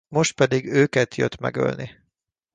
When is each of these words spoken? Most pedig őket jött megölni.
Most 0.09 0.35
pedig 0.35 0.65
őket 0.65 1.15
jött 1.15 1.37
megölni. 1.39 1.91